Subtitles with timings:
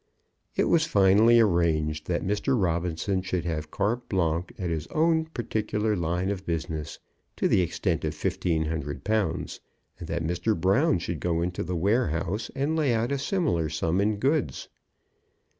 [0.55, 2.59] It was finally arranged that Mr.
[2.59, 6.97] Robinson should have carte blanche at his own particular line of business,
[7.35, 9.59] to the extent of fifteen hundred pounds,
[9.99, 10.59] and that Mr.
[10.59, 14.69] Brown should go into the warehouse and lay out a similar sum in goods.